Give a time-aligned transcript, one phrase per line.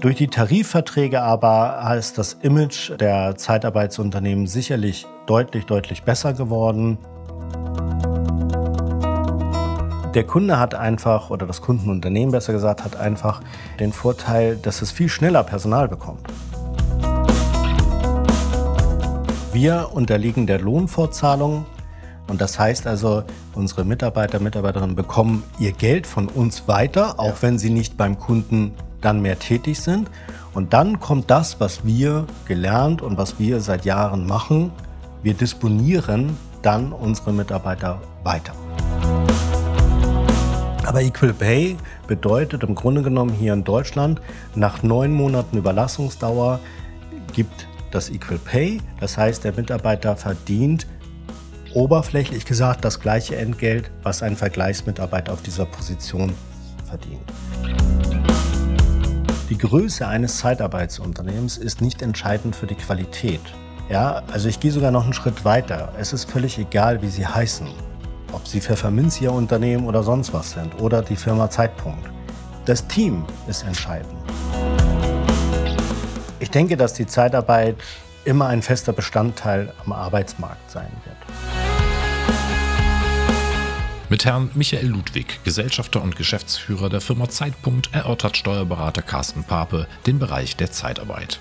[0.00, 6.98] Durch die Tarifverträge aber ist das Image der Zeitarbeitsunternehmen sicherlich deutlich, deutlich besser geworden.
[10.14, 13.40] Der Kunde hat einfach, oder das Kundenunternehmen besser gesagt, hat einfach
[13.80, 16.28] den Vorteil, dass es viel schneller Personal bekommt.
[19.52, 21.66] Wir unterliegen der Lohnfortzahlung
[22.28, 23.24] und das heißt also,
[23.56, 28.74] unsere Mitarbeiter, Mitarbeiterinnen bekommen ihr Geld von uns weiter, auch wenn sie nicht beim Kunden
[29.00, 30.10] dann mehr tätig sind.
[30.54, 34.72] Und dann kommt das, was wir gelernt und was wir seit Jahren machen.
[35.22, 38.52] Wir disponieren dann unsere Mitarbeiter weiter.
[40.86, 41.76] Aber Equal Pay
[42.06, 44.22] bedeutet im Grunde genommen hier in Deutschland,
[44.54, 46.60] nach neun Monaten Überlassungsdauer
[47.34, 48.80] gibt das Equal Pay.
[48.98, 50.86] Das heißt, der Mitarbeiter verdient
[51.74, 56.32] oberflächlich gesagt das gleiche Entgelt, was ein Vergleichsmitarbeiter auf dieser Position
[56.86, 57.97] verdient.
[59.48, 63.40] Die Größe eines Zeitarbeitsunternehmens ist nicht entscheidend für die Qualität.
[63.88, 65.94] Ja, also ich gehe sogar noch einen Schritt weiter.
[65.98, 67.66] Es ist völlig egal, wie sie heißen.
[68.32, 72.10] Ob sie Pfefferminz ihr Unternehmen oder sonst was sind oder die Firma Zeitpunkt.
[72.66, 74.12] Das Team ist entscheidend.
[76.40, 77.76] Ich denke, dass die Zeitarbeit
[78.26, 81.16] immer ein fester Bestandteil am Arbeitsmarkt sein wird.
[84.10, 90.18] Mit Herrn Michael Ludwig, Gesellschafter und Geschäftsführer der Firma Zeitpunkt, erörtert Steuerberater Carsten Pape den
[90.18, 91.40] Bereich der Zeitarbeit.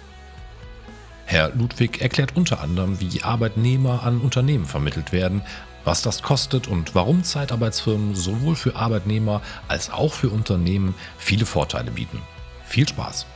[1.25, 5.43] Herr Ludwig erklärt unter anderem, wie Arbeitnehmer an Unternehmen vermittelt werden,
[5.85, 11.91] was das kostet und warum Zeitarbeitsfirmen sowohl für Arbeitnehmer als auch für Unternehmen viele Vorteile
[11.91, 12.21] bieten.
[12.65, 13.27] Viel Spaß!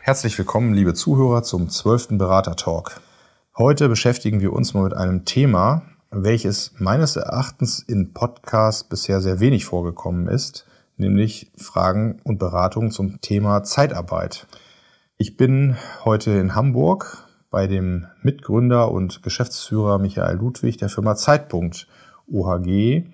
[0.00, 2.08] Herzlich willkommen, liebe Zuhörer, zum 12.
[2.12, 3.02] Berater Talk.
[3.58, 5.82] Heute beschäftigen wir uns mal mit einem Thema,
[6.12, 10.66] welches meines Erachtens in Podcasts bisher sehr wenig vorgekommen ist,
[10.98, 14.46] nämlich Fragen und Beratungen zum Thema Zeitarbeit.
[15.16, 21.88] Ich bin heute in Hamburg bei dem Mitgründer und Geschäftsführer Michael Ludwig der Firma Zeitpunkt
[22.30, 23.04] OHG,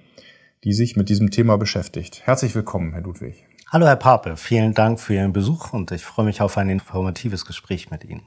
[0.64, 2.22] die sich mit diesem Thema beschäftigt.
[2.24, 3.46] Herzlich willkommen, Herr Ludwig.
[3.68, 7.44] Hallo Herr Pape, vielen Dank für Ihren Besuch und ich freue mich auf ein informatives
[7.44, 8.22] Gespräch mit Ihnen.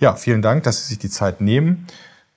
[0.00, 1.86] Ja, vielen Dank, dass Sie sich die Zeit nehmen.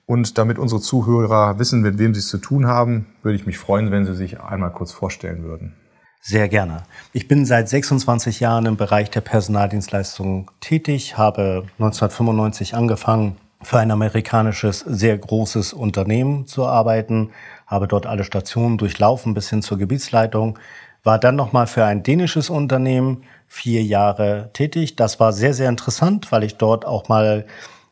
[0.06, 3.58] Und damit unsere Zuhörer wissen, mit wem sie es zu tun haben, würde ich mich
[3.58, 5.74] freuen, wenn Sie sich einmal kurz vorstellen würden.
[6.20, 6.84] Sehr gerne.
[7.12, 13.90] Ich bin seit 26 Jahren im Bereich der Personaldienstleistung tätig, habe 1995 angefangen, für ein
[13.90, 17.30] amerikanisches sehr großes Unternehmen zu arbeiten,
[17.66, 20.58] habe dort alle Stationen durchlaufen bis hin zur Gebietsleitung,
[21.02, 24.96] war dann nochmal für ein dänisches Unternehmen vier Jahre tätig.
[24.96, 27.46] Das war sehr, sehr interessant, weil ich dort auch mal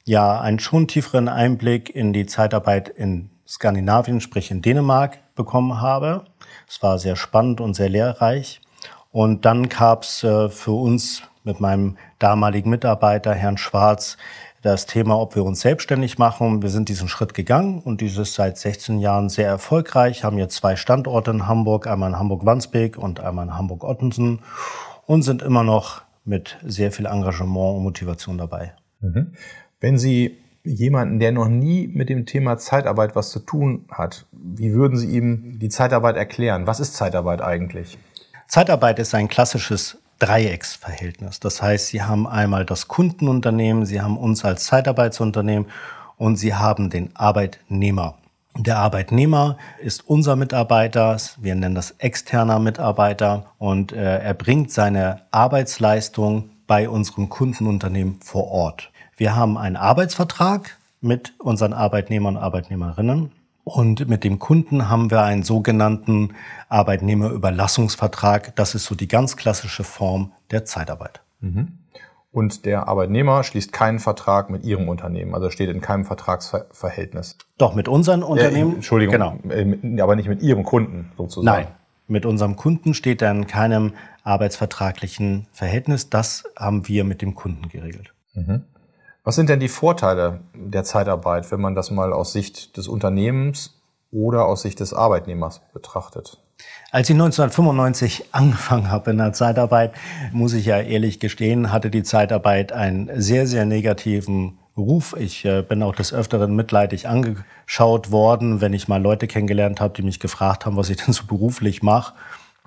[0.05, 6.25] ja einen schon tieferen Einblick in die Zeitarbeit in Skandinavien, sprich in Dänemark, bekommen habe.
[6.69, 8.61] Es war sehr spannend und sehr lehrreich.
[9.11, 14.17] Und dann gab es äh, für uns mit meinem damaligen Mitarbeiter, Herrn Schwarz,
[14.63, 16.63] das Thema, ob wir uns selbstständig machen.
[16.63, 20.25] Wir sind diesen Schritt gegangen und dieses seit 16 Jahren sehr erfolgreich.
[20.25, 24.41] Haben jetzt zwei Standorte in Hamburg, einmal in Hamburg-Wandsbek und einmal in Hamburg-Ottensen
[25.07, 28.73] und sind immer noch mit sehr viel Engagement und Motivation dabei.
[29.01, 29.35] Mhm.
[29.85, 34.73] Wenn Sie jemanden, der noch nie mit dem Thema Zeitarbeit was zu tun hat, wie
[34.73, 36.67] würden Sie ihm die Zeitarbeit erklären?
[36.67, 37.99] Was ist Zeitarbeit eigentlich?
[38.49, 41.39] Zeitarbeit ist ein klassisches Dreiecksverhältnis.
[41.39, 45.69] Das heißt, Sie haben einmal das Kundenunternehmen, Sie haben uns als Zeitarbeitsunternehmen
[46.17, 48.15] und Sie haben den Arbeitnehmer.
[48.57, 55.25] Der Arbeitnehmer ist unser Mitarbeiter, wir nennen das externer Mitarbeiter und äh, er bringt seine
[55.31, 58.91] Arbeitsleistung bei unserem Kundenunternehmen vor Ort.
[59.17, 63.31] Wir haben einen Arbeitsvertrag mit unseren Arbeitnehmern und Arbeitnehmerinnen.
[63.65, 66.35] Und mit dem Kunden haben wir einen sogenannten
[66.69, 68.55] Arbeitnehmerüberlassungsvertrag.
[68.57, 71.23] Das ist so die ganz klassische Form der Zeitarbeit.
[71.41, 71.79] Mhm.
[72.31, 77.39] Und der Arbeitnehmer schließt keinen Vertrag mit Ihrem Unternehmen, also steht in keinem Vertragsverhältnis.
[77.59, 78.73] Doch, mit unseren Unternehmen.
[78.73, 79.39] Äh, Entschuldigung, genau.
[79.49, 81.45] Äh, aber nicht mit Ihrem Kunden sozusagen.
[81.45, 81.69] Nein,
[82.09, 83.93] mit unserem Kunden steht er in keinem
[84.25, 86.11] arbeitsvertraglichen Verhältnis.
[86.11, 88.13] Das haben wir mit dem Kunden geregelt.
[88.35, 88.65] Mhm.
[89.27, 93.81] Was sind denn die Vorteile der Zeitarbeit, wenn man das mal aus Sicht des Unternehmens
[94.13, 96.43] oder aus Sicht des Arbeitnehmers betrachtet?
[96.91, 99.95] Als ich 1995 angefangen habe in der Zeitarbeit,
[100.33, 105.17] muss ich ja ehrlich gestehen, hatte die Zeitarbeit einen sehr, sehr negativen Ruf.
[105.19, 109.95] Ich äh, bin auch des Öfteren mitleidig angeschaut worden, wenn ich mal Leute kennengelernt habe,
[109.95, 112.13] die mich gefragt haben, was ich denn so beruflich mache.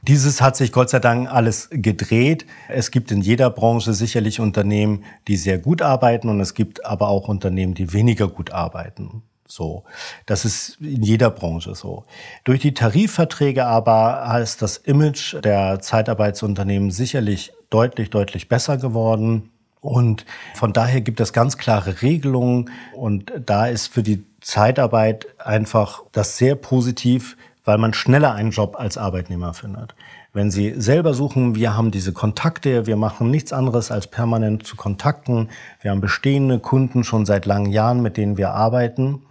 [0.04, 2.46] Dieses hat sich Gott sei Dank alles gedreht.
[2.70, 7.08] Es gibt in jeder Branche sicherlich Unternehmen, die sehr gut arbeiten und es gibt aber
[7.08, 9.24] auch Unternehmen, die weniger gut arbeiten.
[9.48, 9.86] So,
[10.26, 12.04] das ist in jeder Branche so.
[12.44, 19.50] Durch die Tarifverträge aber ist das Image der Zeitarbeitsunternehmen sicherlich deutlich, deutlich besser geworden.
[19.80, 22.70] Und von daher gibt es ganz klare Regelungen.
[22.94, 28.78] Und da ist für die Zeitarbeit einfach das sehr positiv, weil man schneller einen Job
[28.80, 29.94] als Arbeitnehmer findet.
[30.32, 34.78] Wenn Sie selber suchen, wir haben diese Kontakte, wir machen nichts anderes als permanent zu
[34.78, 35.50] Kontakten.
[35.82, 39.22] Wir haben bestehende Kunden schon seit langen Jahren, mit denen wir arbeiten.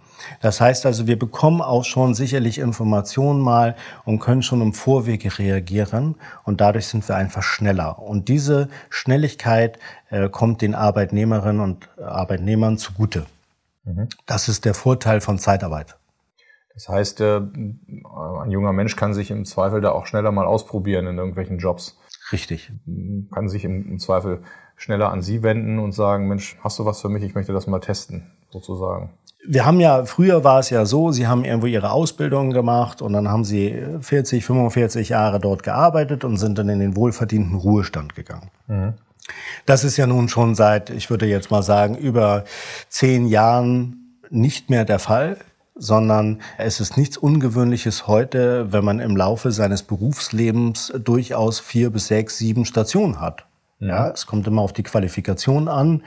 [0.41, 3.75] Das heißt also, wir bekommen auch schon sicherlich Informationen mal
[4.05, 6.13] und können schon im Vorwege reagieren
[6.43, 7.97] und dadurch sind wir einfach schneller.
[7.97, 9.79] Und diese Schnelligkeit
[10.11, 13.25] äh, kommt den Arbeitnehmerinnen und Arbeitnehmern zugute.
[13.83, 14.09] Mhm.
[14.27, 15.95] Das ist der Vorteil von Zeitarbeit.
[16.77, 21.07] Das heißt, äh, ein junger Mensch kann sich im Zweifel da auch schneller mal ausprobieren
[21.07, 21.97] in irgendwelchen Jobs.
[22.31, 22.71] Richtig.
[23.33, 24.43] Kann sich im, Zweifel
[24.75, 27.23] schneller an Sie wenden und sagen, Mensch, hast du was für mich?
[27.23, 29.09] Ich möchte das mal testen, sozusagen
[29.49, 33.13] wir haben ja, früher war es ja so, sie haben irgendwo ihre Ausbildung gemacht und
[33.13, 38.13] dann haben sie 40, 45 Jahre dort gearbeitet und sind dann in den wohlverdienten Ruhestand
[38.13, 38.49] gegangen.
[38.67, 38.95] Mhm.
[39.65, 42.43] Das ist ja nun schon seit, ich würde jetzt mal sagen, über
[42.89, 45.37] zehn Jahren nicht mehr der Fall
[45.79, 52.07] sondern es ist nichts Ungewöhnliches heute, wenn man im Laufe seines Berufslebens durchaus vier bis
[52.07, 53.45] sechs, sieben Stationen hat.
[53.79, 56.03] Ja, es kommt immer auf die Qualifikation an.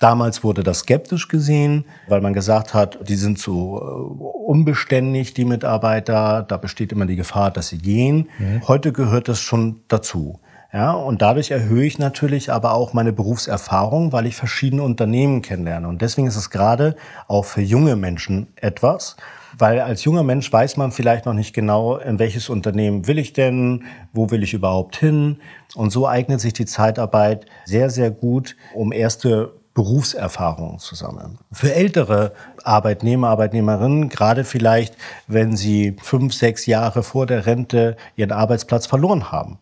[0.00, 5.44] Damals wurde das skeptisch gesehen, weil man gesagt hat, die sind zu äh, unbeständig, die
[5.44, 8.28] Mitarbeiter, da besteht immer die Gefahr, dass sie gehen.
[8.40, 8.66] Mhm.
[8.66, 10.40] Heute gehört das schon dazu.
[10.72, 15.86] Ja, und dadurch erhöhe ich natürlich aber auch meine Berufserfahrung, weil ich verschiedene Unternehmen kennenlerne.
[15.86, 16.96] Und deswegen ist es gerade
[17.28, 19.16] auch für junge Menschen etwas,
[19.58, 23.34] weil als junger Mensch weiß man vielleicht noch nicht genau, in welches Unternehmen will ich
[23.34, 23.84] denn,
[24.14, 25.40] wo will ich überhaupt hin.
[25.74, 31.38] Und so eignet sich die Zeitarbeit sehr, sehr gut, um erste Berufserfahrung zu sammeln.
[31.52, 32.32] Für ältere
[32.64, 34.96] Arbeitnehmer, Arbeitnehmerinnen, gerade vielleicht,
[35.26, 39.58] wenn sie fünf, sechs Jahre vor der Rente ihren Arbeitsplatz verloren haben.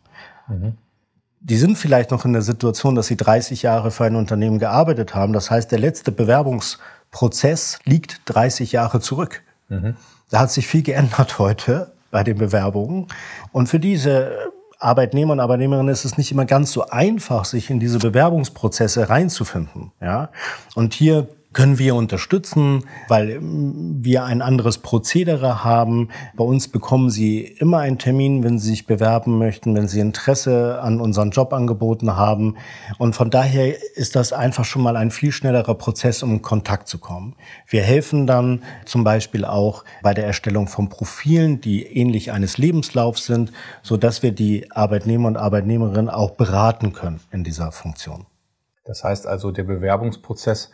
[0.47, 0.75] Mhm.
[1.41, 5.15] Die sind vielleicht noch in der Situation, dass sie 30 Jahre für ein Unternehmen gearbeitet
[5.15, 5.33] haben.
[5.33, 9.43] Das heißt, der letzte Bewerbungsprozess liegt 30 Jahre zurück.
[9.69, 9.97] Mhm.
[10.31, 13.07] Da hat sich viel geändert heute bei den Bewerbungen.
[13.53, 17.81] Und für diese Arbeitnehmer und Arbeitnehmerinnen ist es nicht immer ganz so einfach, sich in
[17.81, 19.93] diese Bewerbungsprozesse reinzufinden.
[20.01, 20.31] Ja?
[20.75, 26.09] Und hier können wir unterstützen, weil ähm, wir ein anderes Prozedere haben.
[26.37, 30.81] Bei uns bekommen Sie immer einen Termin, wenn Sie sich bewerben möchten, wenn Sie Interesse
[30.81, 32.57] an unseren Jobangeboten haben.
[32.99, 36.89] Und von daher ist das einfach schon mal ein viel schnellerer Prozess, um in Kontakt
[36.89, 37.35] zu kommen.
[37.67, 43.27] Wir helfen dann zum Beispiel auch bei der Erstellung von Profilen, die ähnlich eines Lebenslaufs
[43.27, 43.53] sind,
[43.83, 48.27] so dass wir die Arbeitnehmer und Arbeitnehmerinnen auch beraten können in dieser Funktion.
[48.85, 50.71] Das heißt also, der Bewerbungsprozess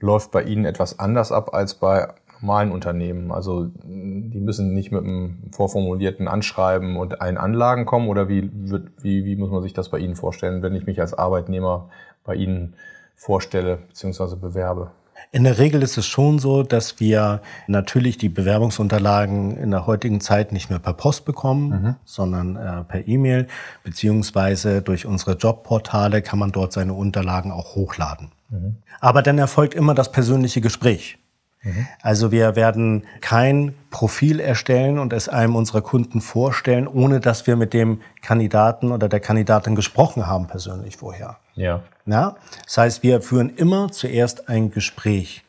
[0.00, 2.08] läuft bei Ihnen etwas anders ab als bei
[2.40, 3.32] normalen Unternehmen?
[3.32, 8.88] Also die müssen nicht mit einem vorformulierten Anschreiben und allen Anlagen kommen oder wie, wird,
[9.02, 11.90] wie, wie muss man sich das bei Ihnen vorstellen, wenn ich mich als Arbeitnehmer
[12.24, 12.74] bei Ihnen
[13.14, 14.36] vorstelle bzw.
[14.36, 14.90] bewerbe?
[15.32, 20.20] In der Regel ist es schon so, dass wir natürlich die Bewerbungsunterlagen in der heutigen
[20.20, 21.94] Zeit nicht mehr per Post bekommen, mhm.
[22.04, 23.46] sondern äh, per E-Mail,
[23.84, 28.32] beziehungsweise durch unsere Jobportale kann man dort seine Unterlagen auch hochladen.
[28.50, 28.76] Mhm.
[29.00, 31.18] Aber dann erfolgt immer das persönliche Gespräch.
[31.62, 31.86] Mhm.
[32.02, 37.56] Also wir werden kein Profil erstellen und es einem unserer Kunden vorstellen, ohne dass wir
[37.56, 41.38] mit dem Kandidaten oder der Kandidatin gesprochen haben persönlich vorher.
[41.54, 41.82] Ja.
[42.06, 42.36] Ja?
[42.64, 45.44] Das heißt, wir führen immer zuerst ein Gespräch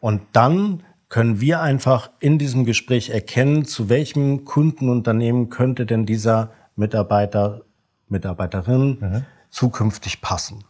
[0.00, 6.50] und dann können wir einfach in diesem Gespräch erkennen, zu welchem Kundenunternehmen könnte denn dieser
[6.74, 7.62] Mitarbeiter,
[8.08, 9.24] Mitarbeiterin mhm.
[9.50, 10.64] zukünftig passen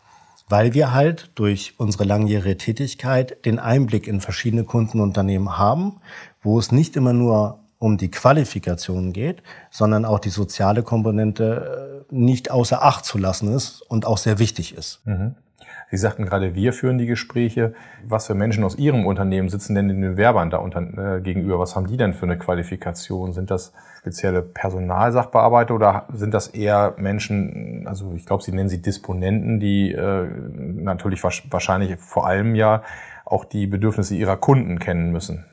[0.52, 6.02] weil wir halt durch unsere langjährige Tätigkeit den Einblick in verschiedene Kundenunternehmen haben,
[6.42, 12.14] wo es nicht immer nur um die Qualifikation geht, sondern auch die soziale Komponente äh,
[12.14, 15.00] nicht außer Acht zu lassen ist und auch sehr wichtig ist.
[15.06, 15.36] Mhm.
[15.92, 17.74] Sie sagten gerade, wir führen die Gespräche.
[18.08, 21.58] Was für Menschen aus Ihrem Unternehmen sitzen denn den Bewerbern da unter, äh, gegenüber?
[21.58, 23.34] Was haben die denn für eine Qualifikation?
[23.34, 28.80] Sind das spezielle Personalsachbearbeiter oder sind das eher Menschen, also ich glaube, Sie nennen sie
[28.80, 32.82] Disponenten, die äh, natürlich wahrscheinlich vor allem ja
[33.26, 35.44] auch die Bedürfnisse ihrer Kunden kennen müssen?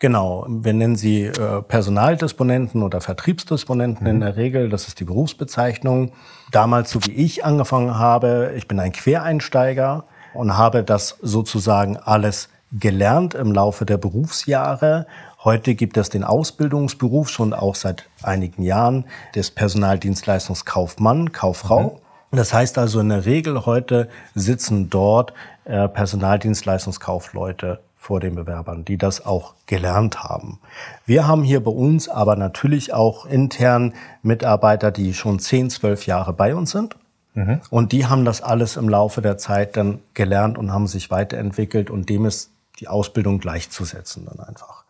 [0.00, 4.10] Genau, wir nennen sie äh, Personaldisponenten oder Vertriebsdisponenten mhm.
[4.14, 4.68] in der Regel.
[4.68, 6.12] Das ist die Berufsbezeichnung.
[6.52, 12.48] Damals, so wie ich angefangen habe, ich bin ein Quereinsteiger und habe das sozusagen alles
[12.70, 15.06] gelernt im Laufe der Berufsjahre.
[15.42, 22.00] Heute gibt es den Ausbildungsberuf schon auch seit einigen Jahren des Personaldienstleistungskaufmann, Kauffrau.
[22.30, 22.36] Mhm.
[22.36, 25.32] Das heißt also in der Regel heute sitzen dort
[25.64, 30.60] äh, Personaldienstleistungskaufleute vor den Bewerbern, die das auch gelernt haben.
[31.04, 36.32] Wir haben hier bei uns aber natürlich auch intern Mitarbeiter, die schon 10, 12 Jahre
[36.32, 36.96] bei uns sind.
[37.34, 37.60] Mhm.
[37.70, 41.90] Und die haben das alles im Laufe der Zeit dann gelernt und haben sich weiterentwickelt
[41.90, 44.84] und dem ist die Ausbildung gleichzusetzen dann einfach.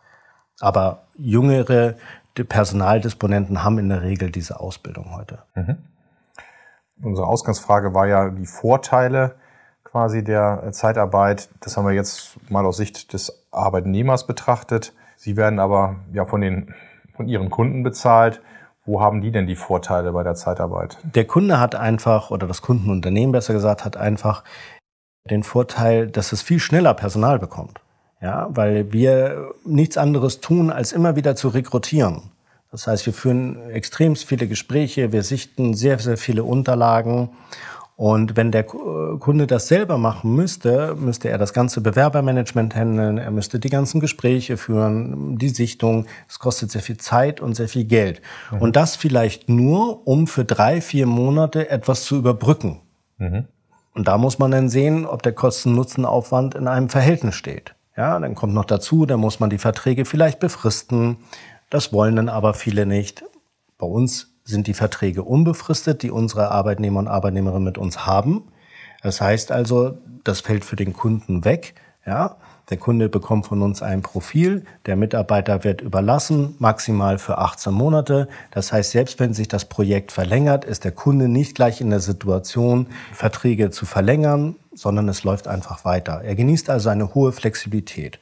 [0.59, 1.95] Aber jüngere
[2.35, 5.39] Personaldisponenten haben in der Regel diese Ausbildung heute.
[5.55, 5.77] Mhm.
[7.01, 9.35] Unsere Ausgangsfrage war ja die Vorteile
[9.91, 11.49] quasi der Zeitarbeit.
[11.61, 14.93] Das haben wir jetzt mal aus Sicht des Arbeitnehmers betrachtet.
[15.15, 16.73] Sie werden aber ja von den
[17.15, 18.41] von Ihren Kunden bezahlt.
[18.85, 20.97] Wo haben die denn die Vorteile bei der Zeitarbeit?
[21.03, 24.45] Der Kunde hat einfach, oder das Kundenunternehmen besser gesagt, hat einfach
[25.29, 27.81] den Vorteil, dass es viel schneller Personal bekommt.
[28.21, 32.31] Ja, weil wir nichts anderes tun, als immer wieder zu rekrutieren.
[32.71, 37.29] Das heißt, wir führen extrem viele Gespräche, wir sichten sehr, sehr viele Unterlagen
[37.99, 43.29] und wenn der Kunde das selber machen müsste, müsste er das ganze Bewerbermanagement handeln, er
[43.29, 46.05] müsste die ganzen Gespräche führen, die Sichtung.
[46.29, 48.21] Es kostet sehr viel Zeit und sehr viel Geld.
[48.51, 48.61] Mhm.
[48.61, 52.79] Und das vielleicht nur, um für drei, vier Monate etwas zu überbrücken.
[53.17, 53.47] Mhm.
[53.93, 57.75] Und da muss man dann sehen, ob der Kosten-Nutzen-Aufwand in einem Verhältnis steht.
[57.97, 61.17] Ja, dann kommt noch dazu, dann muss man die Verträge vielleicht befristen.
[61.69, 63.25] Das wollen dann aber viele nicht.
[63.77, 68.43] Bei uns sind die Verträge unbefristet, die unsere Arbeitnehmer und Arbeitnehmerinnen mit uns haben.
[69.01, 71.75] Das heißt also, das fällt für den Kunden weg.
[72.05, 72.37] Ja,
[72.69, 78.27] der Kunde bekommt von uns ein Profil, der Mitarbeiter wird überlassen, maximal für 18 Monate.
[78.51, 81.99] Das heißt, selbst wenn sich das Projekt verlängert, ist der Kunde nicht gleich in der
[81.99, 86.21] Situation, Verträge zu verlängern, sondern es läuft einfach weiter.
[86.23, 88.19] Er genießt also eine hohe Flexibilität.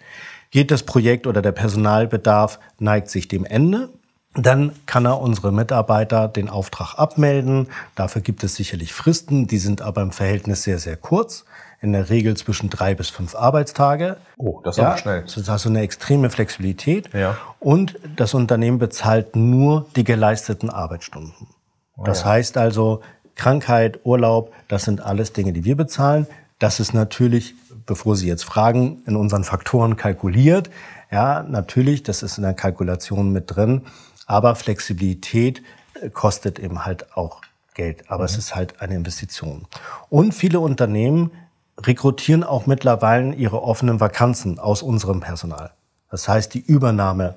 [0.50, 3.90] Geht das Projekt oder der Personalbedarf neigt sich dem Ende,
[4.38, 7.68] dann kann er unsere Mitarbeiter den Auftrag abmelden.
[7.96, 11.46] Dafür gibt es sicherlich Fristen, die sind aber im Verhältnis sehr, sehr kurz.
[11.80, 14.18] In der Regel zwischen drei bis fünf Arbeitstage.
[14.38, 15.22] Oh, das ist ja, auch schnell.
[15.22, 17.14] Das ist also eine extreme Flexibilität.
[17.14, 17.38] Ja.
[17.60, 21.48] Und das Unternehmen bezahlt nur die geleisteten Arbeitsstunden.
[21.96, 22.30] Oh, das ja.
[22.30, 23.02] heißt also,
[23.36, 26.26] Krankheit, Urlaub, das sind alles Dinge, die wir bezahlen.
[26.58, 27.54] Das ist natürlich,
[27.86, 30.72] bevor Sie jetzt fragen, in unseren Faktoren kalkuliert.
[31.12, 33.84] Ja, natürlich, das ist in der Kalkulation mit drin.
[34.28, 35.64] Aber Flexibilität
[36.00, 37.42] äh, kostet eben halt auch
[37.74, 38.12] Geld.
[38.12, 38.26] Aber mhm.
[38.26, 39.66] es ist halt eine Investition.
[40.10, 41.32] Und viele Unternehmen
[41.80, 45.72] rekrutieren auch mittlerweile ihre offenen Vakanzen aus unserem Personal.
[46.12, 47.36] Das heißt, die Übernahme,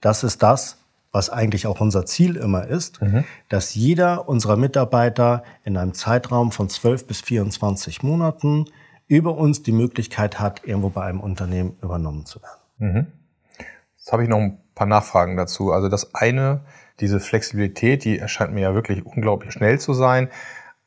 [0.00, 0.76] das ist das,
[1.12, 3.24] was eigentlich auch unser Ziel immer ist, mhm.
[3.48, 8.66] dass jeder unserer Mitarbeiter in einem Zeitraum von 12 bis 24 Monaten
[9.08, 12.60] über uns die Möglichkeit hat, irgendwo bei einem Unternehmen übernommen zu werden.
[12.78, 13.06] Mhm.
[13.96, 15.72] Jetzt habe ich noch ein paar Nachfragen dazu.
[15.72, 16.62] Also das eine,
[17.00, 20.30] diese Flexibilität, die erscheint mir ja wirklich unglaublich schnell zu sein.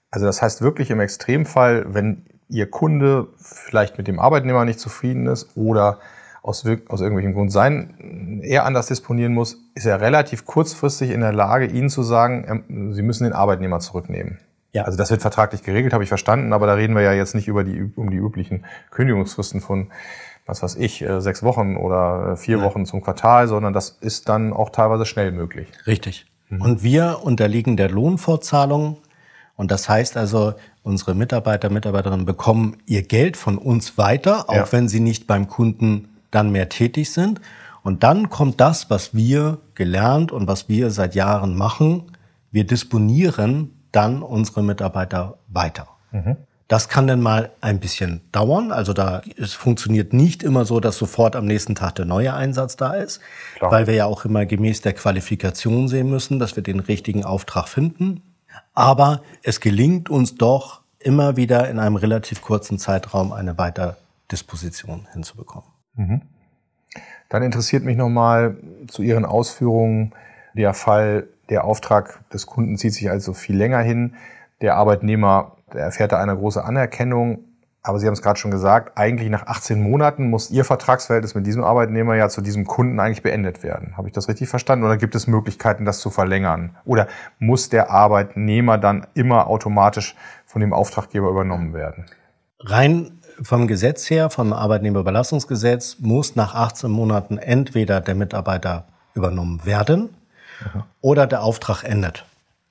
[0.09, 5.27] Also das heißt wirklich im Extremfall, wenn Ihr Kunde vielleicht mit dem Arbeitnehmer nicht zufrieden
[5.27, 5.99] ist oder
[6.41, 11.31] aus, aus irgendwelchem Grund sein, er anders disponieren muss, ist er relativ kurzfristig in der
[11.31, 14.39] Lage, Ihnen zu sagen, Sie müssen den Arbeitnehmer zurücknehmen.
[14.71, 14.83] Ja.
[14.83, 17.47] Also das wird vertraglich geregelt, habe ich verstanden, aber da reden wir ja jetzt nicht
[17.47, 19.91] über die, um die üblichen Kündigungsfristen von
[20.45, 22.65] was weiß ich, äh, sechs Wochen oder äh, vier Nein.
[22.65, 25.69] Wochen zum Quartal, sondern das ist dann auch teilweise schnell möglich.
[25.87, 26.25] Richtig.
[26.49, 26.61] Mhm.
[26.61, 28.97] Und wir unterliegen der Lohnfortzahlung.
[29.55, 34.71] Und das heißt also, unsere Mitarbeiter, Mitarbeiterinnen bekommen ihr Geld von uns weiter, auch ja.
[34.71, 37.39] wenn sie nicht beim Kunden dann mehr tätig sind.
[37.83, 42.11] Und dann kommt das, was wir gelernt und was wir seit Jahren machen.
[42.51, 45.87] Wir disponieren dann unsere Mitarbeiter weiter.
[46.11, 46.37] Mhm.
[46.73, 48.71] Das kann dann mal ein bisschen dauern.
[48.71, 52.77] Also da es funktioniert nicht immer so, dass sofort am nächsten Tag der neue Einsatz
[52.77, 53.21] da ist,
[53.57, 53.69] Klar.
[53.69, 57.67] weil wir ja auch immer gemäß der Qualifikation sehen müssen, dass wir den richtigen Auftrag
[57.67, 58.23] finden.
[58.73, 65.69] Aber es gelingt uns doch immer wieder in einem relativ kurzen Zeitraum eine Weiterdisposition hinzubekommen.
[65.93, 66.21] Mhm.
[67.29, 70.13] Dann interessiert mich nochmal zu Ihren Ausführungen
[70.55, 74.15] der Fall, der Auftrag des Kunden zieht sich also viel länger hin.
[74.63, 77.45] Der Arbeitnehmer der erfährt da eine große Anerkennung.
[77.85, 81.45] Aber Sie haben es gerade schon gesagt, eigentlich nach 18 Monaten muss Ihr Vertragsverhältnis mit
[81.45, 83.97] diesem Arbeitnehmer ja zu diesem Kunden eigentlich beendet werden.
[83.97, 84.85] Habe ich das richtig verstanden?
[84.85, 86.77] Oder gibt es Möglichkeiten, das zu verlängern?
[86.85, 87.07] Oder
[87.39, 90.15] muss der Arbeitnehmer dann immer automatisch
[90.45, 92.05] von dem Auftraggeber übernommen werden?
[92.61, 100.15] Rein vom Gesetz her, vom Arbeitnehmerüberlassungsgesetz, muss nach 18 Monaten entweder der Mitarbeiter übernommen werden
[100.63, 100.87] Aha.
[101.01, 102.25] oder der Auftrag endet.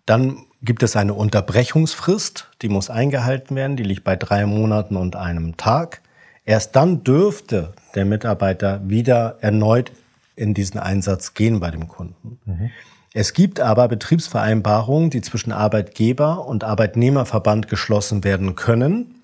[0.07, 5.17] Dann gibt es eine Unterbrechungsfrist, die muss eingehalten werden, die liegt bei drei Monaten und
[5.17, 6.01] einem Tag.
[6.45, 9.93] Erst dann dürfte der Mitarbeiter wieder erneut
[10.37, 12.39] in diesen Einsatz gehen bei dem Kunden.
[12.45, 12.71] Mhm.
[13.15, 19.17] Es gibt aber Betriebsvereinbarungen, die zwischen Arbeitgeber und Arbeitnehmerverband geschlossen werden können,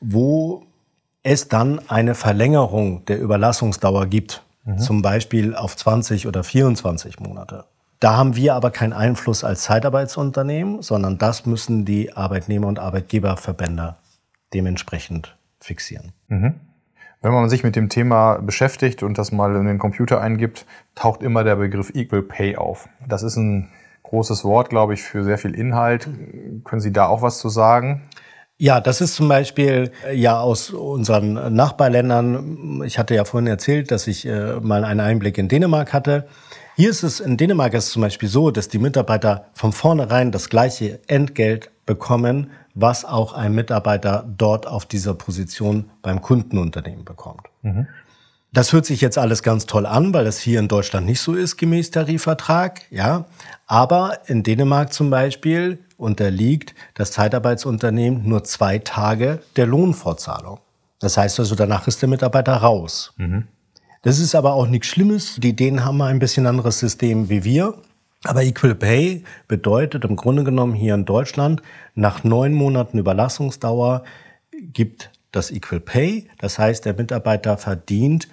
[0.00, 0.66] wo
[1.22, 4.78] es dann eine Verlängerung der Überlassungsdauer gibt, mhm.
[4.78, 7.64] zum Beispiel auf 20 oder 24 Monate.
[8.00, 13.96] Da haben wir aber keinen Einfluss als Zeitarbeitsunternehmen, sondern das müssen die Arbeitnehmer- und Arbeitgeberverbände
[14.54, 16.12] dementsprechend fixieren.
[16.28, 16.54] Mhm.
[17.20, 20.64] Wenn man sich mit dem Thema beschäftigt und das mal in den Computer eingibt,
[20.94, 22.88] taucht immer der Begriff Equal Pay auf.
[23.06, 23.68] Das ist ein
[24.04, 26.08] großes Wort, glaube ich, für sehr viel Inhalt.
[26.64, 28.08] Können Sie da auch was zu sagen?
[28.56, 32.82] Ja, das ist zum Beispiel äh, ja aus unseren Nachbarländern.
[32.84, 36.26] Ich hatte ja vorhin erzählt, dass ich äh, mal einen Einblick in Dänemark hatte.
[36.80, 40.32] Hier ist es in Dänemark ist es zum Beispiel so, dass die Mitarbeiter von vornherein
[40.32, 47.42] das gleiche Entgelt bekommen, was auch ein Mitarbeiter dort auf dieser Position beim Kundenunternehmen bekommt.
[47.60, 47.86] Mhm.
[48.54, 51.34] Das hört sich jetzt alles ganz toll an, weil das hier in Deutschland nicht so
[51.34, 53.26] ist gemäß Tarifvertrag, ja.
[53.66, 60.60] Aber in Dänemark zum Beispiel unterliegt das Zeitarbeitsunternehmen nur zwei Tage der Lohnfortzahlung.
[60.98, 63.12] Das heißt also, danach ist der Mitarbeiter raus.
[63.18, 63.48] Mhm.
[64.02, 65.36] Das ist aber auch nichts Schlimmes.
[65.38, 67.74] Die Dänen haben ein bisschen anderes System wie wir.
[68.24, 71.62] Aber Equal Pay bedeutet im Grunde genommen hier in Deutschland,
[71.94, 74.04] nach neun Monaten Überlassungsdauer
[74.60, 76.28] gibt das Equal Pay.
[76.38, 78.28] Das heißt, der Mitarbeiter verdient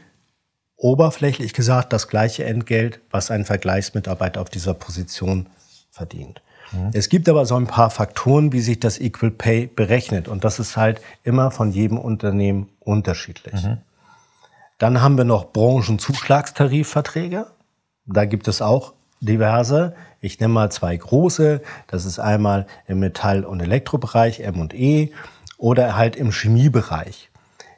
[0.76, 5.48] oberflächlich gesagt das gleiche Entgelt, was ein Vergleichsmitarbeiter auf dieser Position
[5.90, 6.42] verdient.
[6.72, 6.92] Mhm.
[6.94, 10.28] Es gibt aber so ein paar Faktoren, wie sich das Equal Pay berechnet.
[10.28, 13.64] Und das ist halt immer von jedem Unternehmen unterschiedlich.
[13.64, 13.78] Mhm.
[14.78, 17.48] Dann haben wir noch Branchenzuschlagstarifverträge.
[18.06, 19.96] Da gibt es auch diverse.
[20.22, 21.62] Ich nenne mal zwei große.
[21.88, 25.10] Das ist einmal im Metall- und Elektrobereich, M&E,
[25.58, 27.32] oder halt im Chemiebereich.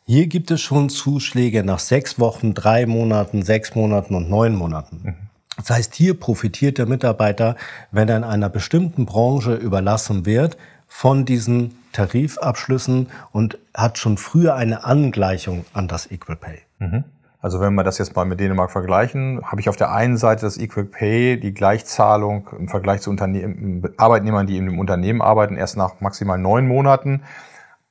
[0.05, 5.01] Hier gibt es schon Zuschläge nach sechs Wochen, drei Monaten, sechs Monaten und neun Monaten.
[5.03, 5.15] Mhm.
[5.55, 7.55] Das heißt, hier profitiert der Mitarbeiter,
[7.91, 14.55] wenn er in einer bestimmten Branche überlassen wird, von diesen Tarifabschlüssen und hat schon früher
[14.55, 16.61] eine Angleichung an das Equal Pay.
[16.79, 17.03] Mhm.
[17.41, 20.41] Also wenn wir das jetzt mal mit Dänemark vergleichen, habe ich auf der einen Seite
[20.41, 25.55] das Equal Pay, die Gleichzahlung im Vergleich zu Unternehmen, Arbeitnehmern, die in dem Unternehmen arbeiten,
[25.55, 27.23] erst nach maximal neun Monaten.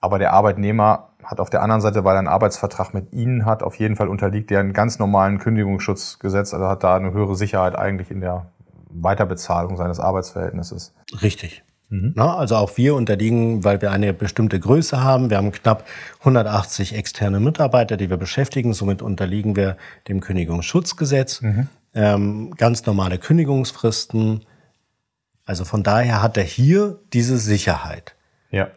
[0.01, 3.63] Aber der Arbeitnehmer hat auf der anderen Seite, weil er einen Arbeitsvertrag mit Ihnen hat,
[3.63, 7.77] auf jeden Fall unterliegt der einen ganz normalen Kündigungsschutzgesetz, also hat da eine höhere Sicherheit
[7.77, 8.51] eigentlich in der
[8.91, 10.95] Weiterbezahlung seines Arbeitsverhältnisses.
[11.23, 11.65] Richtig.
[11.91, 12.13] Mhm.
[12.15, 15.31] Na, also auch wir unterliegen, weil wir eine bestimmte Größe haben.
[15.31, 15.87] Wir haben knapp
[16.21, 18.75] 180 externe Mitarbeiter, die wir beschäftigen.
[18.75, 21.41] Somit unterliegen wir dem Kündigungsschutzgesetz.
[21.41, 21.69] Mhm.
[21.95, 24.45] Ähm, ganz normale Kündigungsfristen.
[25.47, 28.15] Also von daher hat er hier diese Sicherheit.
[28.51, 28.69] Ja.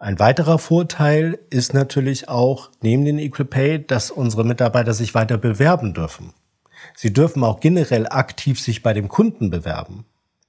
[0.00, 5.38] Ein weiterer Vorteil ist natürlich auch neben den Equal Pay, dass unsere Mitarbeiter sich weiter
[5.38, 6.34] bewerben dürfen.
[6.94, 10.04] Sie dürfen auch generell aktiv sich bei dem Kunden bewerben.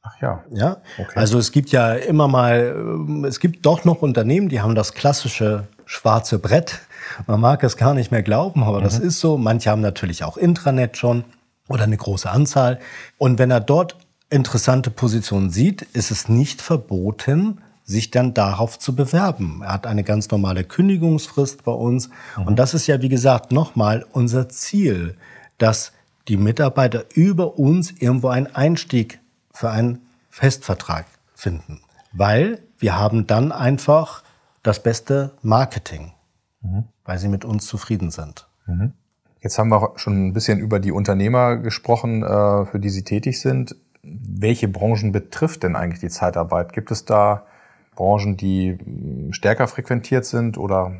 [0.06, 0.44] Ach ja.
[0.52, 0.78] Ja.
[0.98, 1.12] Okay.
[1.15, 4.94] Also es gibt ja immer mal, ähm, es gibt doch noch Unternehmen, die haben das
[4.94, 6.80] klassische schwarze Brett.
[7.28, 8.84] Man mag es gar nicht mehr glauben, aber mhm.
[8.84, 9.38] das ist so.
[9.38, 11.24] Manche haben natürlich auch Intranet schon
[11.68, 12.80] oder eine große Anzahl.
[13.18, 13.98] Und wenn er dort
[14.30, 19.62] interessante Positionen sieht, ist es nicht verboten, sich dann darauf zu bewerben.
[19.63, 22.10] Er hat eine ganz normale Kündigungsfrist bei uns.
[22.38, 22.48] Mhm.
[22.48, 25.15] Und das ist ja, wie gesagt, nochmal unser Ziel,
[25.58, 25.94] dass
[26.28, 29.20] die Mitarbeiter über uns irgendwo einen Einstieg
[29.56, 31.82] für einen Festvertrag finden.
[32.12, 34.24] Weil wir haben dann einfach
[34.63, 36.12] das beste Marketing,
[36.62, 36.86] mhm.
[37.06, 38.48] weil sie mit uns zufrieden sind.
[38.68, 38.94] Mhm.
[39.41, 43.39] Jetzt haben wir schon ein bisschen über die Unternehmer gesprochen, äh, für die Sie tätig
[43.39, 43.76] sind.
[44.02, 46.74] Welche Branchen betrifft denn eigentlich die Zeitarbeit?
[46.74, 47.46] Gibt es da
[47.96, 48.78] Branchen, die
[49.32, 50.94] stärker frequentiert sind oder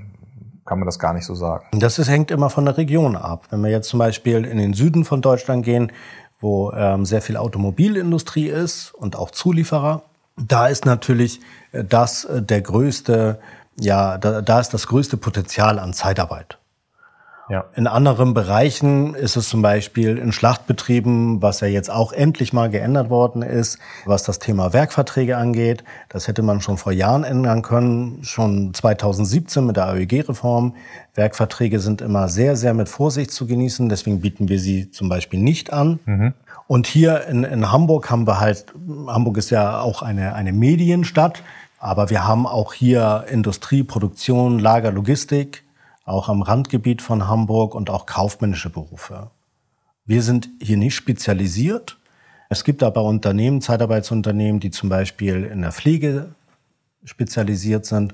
[0.66, 1.66] kann man das gar nicht so sagen?
[1.80, 3.46] Das ist, hängt immer von der Region ab.
[3.50, 5.92] Wenn wir jetzt zum Beispiel in den Süden von Deutschland gehen,
[6.46, 10.04] wo ähm, sehr viel Automobilindustrie ist und auch Zulieferer.
[10.38, 13.40] Da ist natürlich äh, das äh, der größte,
[13.80, 16.60] ja, da, da ist das größte Potenzial an Zeitarbeit.
[17.48, 17.66] Ja.
[17.76, 22.70] In anderen Bereichen ist es zum Beispiel in Schlachtbetrieben, was ja jetzt auch endlich mal
[22.70, 25.84] geändert worden ist, was das Thema Werkverträge angeht.
[26.10, 30.76] Das hätte man schon vor Jahren ändern können, schon 2017 mit der AEG-Reform.
[31.14, 33.90] Werkverträge sind immer sehr, sehr mit Vorsicht zu genießen.
[33.90, 36.00] Deswegen bieten wir sie zum Beispiel nicht an.
[36.06, 36.34] Mhm.
[36.68, 38.66] Und hier in, in Hamburg haben wir halt,
[39.08, 41.44] Hamburg ist ja auch eine, eine Medienstadt,
[41.78, 45.65] aber wir haben auch hier Industrie, Produktion, Lager, Logistik
[46.06, 49.32] auch am Randgebiet von Hamburg und auch kaufmännische Berufe.
[50.06, 51.98] Wir sind hier nicht spezialisiert.
[52.48, 56.36] Es gibt aber Unternehmen, Zeitarbeitsunternehmen, die zum Beispiel in der Pflege
[57.04, 58.14] spezialisiert sind.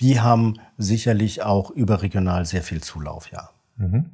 [0.00, 3.50] Die haben sicherlich auch überregional sehr viel Zulauf, ja.
[3.76, 4.06] Mhm.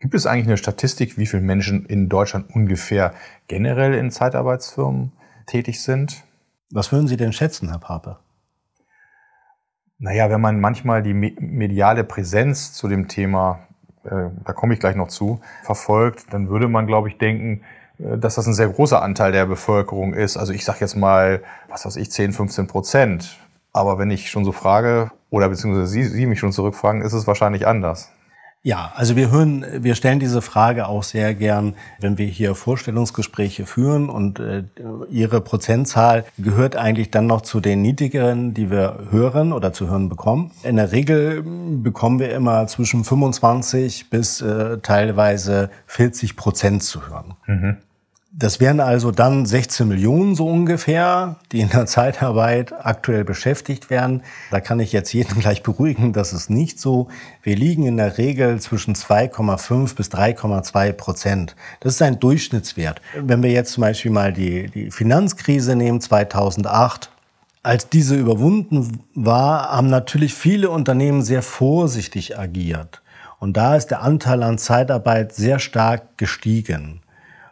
[0.00, 3.14] Gibt es eigentlich eine Statistik, wie viele Menschen in Deutschland ungefähr
[3.48, 5.10] generell in Zeitarbeitsfirmen
[5.46, 6.22] tätig sind?
[6.70, 8.18] Was würden Sie denn schätzen, Herr Pape?
[10.00, 13.60] Naja, wenn man manchmal die mediale Präsenz zu dem Thema,
[14.04, 17.62] äh, da komme ich gleich noch zu, verfolgt, dann würde man, glaube ich, denken,
[17.98, 20.36] äh, dass das ein sehr großer Anteil der Bevölkerung ist.
[20.36, 23.38] Also ich sage jetzt mal, was weiß ich, 10, 15 Prozent.
[23.72, 27.26] Aber wenn ich schon so frage, oder beziehungsweise Sie, Sie mich schon zurückfragen, ist es
[27.26, 28.12] wahrscheinlich anders.
[28.68, 33.64] Ja, also wir hören, wir stellen diese Frage auch sehr gern, wenn wir hier Vorstellungsgespräche
[33.64, 34.64] führen und äh,
[35.08, 40.10] Ihre Prozentzahl gehört eigentlich dann noch zu den niedrigeren, die wir hören oder zu hören
[40.10, 40.50] bekommen.
[40.64, 47.36] In der Regel bekommen wir immer zwischen 25 bis äh, teilweise 40 Prozent zu hören.
[47.46, 47.76] Mhm.
[48.40, 54.22] Das wären also dann 16 Millionen so ungefähr, die in der Zeitarbeit aktuell beschäftigt werden.
[54.52, 57.08] Da kann ich jetzt jeden gleich beruhigen, das ist nicht so.
[57.42, 61.56] Wir liegen in der Regel zwischen 2,5 bis 3,2 Prozent.
[61.80, 63.02] Das ist ein Durchschnittswert.
[63.20, 67.10] Wenn wir jetzt zum Beispiel mal die, die Finanzkrise nehmen, 2008,
[67.64, 73.02] als diese überwunden war, haben natürlich viele Unternehmen sehr vorsichtig agiert.
[73.40, 77.00] Und da ist der Anteil an Zeitarbeit sehr stark gestiegen.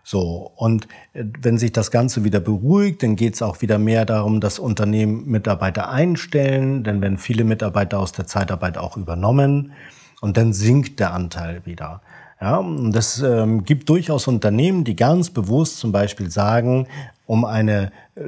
[0.08, 4.04] So, und äh, wenn sich das Ganze wieder beruhigt, dann geht es auch wieder mehr
[4.04, 9.72] darum, dass Unternehmen Mitarbeiter einstellen, denn wenn viele Mitarbeiter aus der Zeitarbeit auch übernommen
[10.20, 12.02] und dann sinkt der Anteil wieder.
[12.40, 16.86] Ja, und das ähm, gibt durchaus Unternehmen, die ganz bewusst zum Beispiel sagen,
[17.26, 18.20] um eine äh,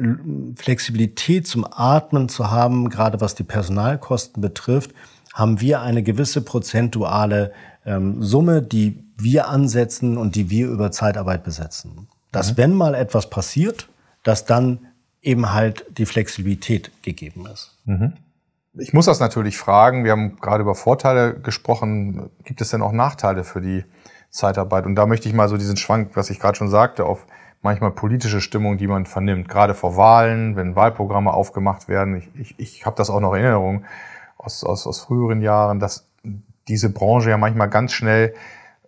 [0.56, 4.90] Flexibilität zum Atmen zu haben, gerade was die Personalkosten betrifft,
[5.32, 7.52] haben wir eine gewisse prozentuale
[7.88, 12.08] ähm, Summe, die wir ansetzen und die wir über Zeitarbeit besetzen.
[12.30, 12.56] Dass, mhm.
[12.58, 13.88] wenn mal etwas passiert,
[14.22, 14.86] dass dann
[15.22, 17.76] eben halt die Flexibilität gegeben ist.
[17.86, 18.12] Mhm.
[18.74, 20.04] Ich muss das natürlich fragen.
[20.04, 22.30] Wir haben gerade über Vorteile gesprochen.
[22.44, 23.84] Gibt es denn auch Nachteile für die
[24.30, 24.86] Zeitarbeit?
[24.86, 27.26] Und da möchte ich mal so diesen Schwank, was ich gerade schon sagte, auf
[27.62, 32.16] manchmal politische Stimmung, die man vernimmt, gerade vor Wahlen, wenn Wahlprogramme aufgemacht werden.
[32.16, 33.84] Ich, ich, ich habe das auch noch in Erinnerung
[34.36, 36.07] aus, aus, aus früheren Jahren, dass
[36.68, 38.34] diese Branche ja manchmal ganz schnell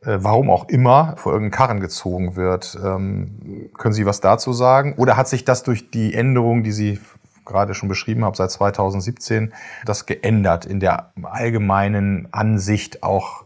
[0.03, 2.79] äh, warum auch immer, vor irgendeinen Karren gezogen wird.
[2.83, 4.95] Ähm, können Sie was dazu sagen?
[4.97, 7.01] Oder hat sich das durch die Änderung, die Sie
[7.45, 9.53] gerade schon beschrieben haben, seit 2017,
[9.85, 13.45] das geändert in der allgemeinen Ansicht auch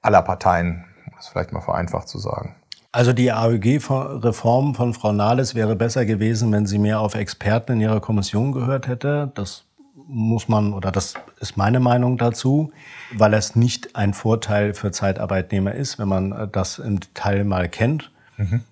[0.00, 0.86] aller Parteien?
[1.16, 2.54] Das ist vielleicht mal vereinfacht zu sagen.
[2.92, 7.80] Also die AEG-Reform von Frau Nahles wäre besser gewesen, wenn sie mehr auf Experten in
[7.82, 9.30] ihrer Kommission gehört hätte.
[9.34, 9.64] Das
[10.10, 12.72] muss man, oder das ist meine Meinung dazu,
[13.12, 17.68] weil es nicht ein Vorteil für Zeitarbeitnehmer ist, wenn man äh, das im Detail mal
[17.68, 18.10] kennt.
[18.36, 18.62] Mhm.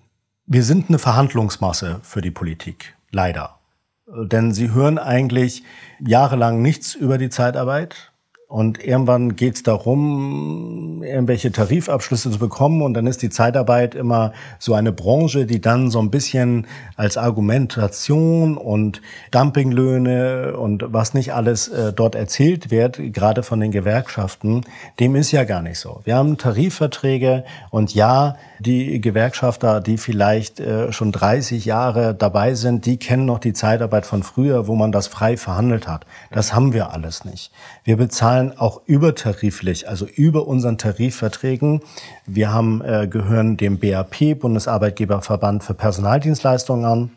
[0.45, 3.59] Wir sind eine Verhandlungsmasse für die Politik, leider.
[4.07, 5.63] Denn sie hören eigentlich
[5.99, 8.08] jahrelang nichts über die Zeitarbeit.
[8.49, 12.81] Und irgendwann geht es darum, irgendwelche Tarifabschlüsse zu bekommen.
[12.81, 17.15] Und dann ist die Zeitarbeit immer so eine Branche, die dann so ein bisschen als
[17.15, 24.65] Argumentation und Dumpinglöhne und was nicht alles äh, dort erzählt wird, gerade von den Gewerkschaften,
[24.99, 26.01] dem ist ja gar nicht so.
[26.05, 32.87] Wir haben Tarifverträge und ja, die Gewerkschafter, die vielleicht äh, schon 30 Jahre dabei sind,
[32.87, 36.07] die kennen noch die Zeitarbeit von früher, wo man das frei verhandelt hat.
[36.31, 37.51] Das haben wir alles nicht.
[37.83, 41.81] Wir bezahlen auch übertariflich, also über unseren Tarifverträgen.
[42.25, 47.11] Wir haben, äh, gehören dem BAP, Bundesarbeitgeberverband für Personaldienstleistungen an.